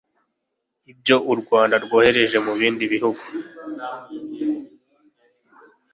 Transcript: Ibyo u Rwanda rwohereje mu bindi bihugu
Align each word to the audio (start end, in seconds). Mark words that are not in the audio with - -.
Ibyo 0.91 1.15
u 1.31 1.33
Rwanda 1.41 1.75
rwohereje 1.85 2.37
mu 2.45 2.53
bindi 2.59 2.83
bihugu 2.93 3.23